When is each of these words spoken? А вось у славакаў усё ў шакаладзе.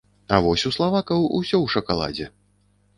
А 0.37 0.39
вось 0.45 0.63
у 0.69 0.71
славакаў 0.77 1.27
усё 1.39 1.55
ў 1.61 1.67
шакаладзе. 1.77 2.25